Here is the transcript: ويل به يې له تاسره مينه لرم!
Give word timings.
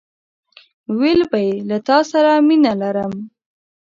ويل 0.97 1.21
به 1.31 1.39
يې 1.47 1.55
له 1.69 1.77
تاسره 1.89 2.31
مينه 2.47 2.71
لرم! 2.81 3.13